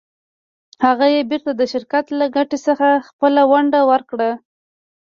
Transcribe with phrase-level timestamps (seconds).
[0.85, 4.31] هغه یې بېرته د شرکت له ګټې څخه خپله ونډه ورکړه.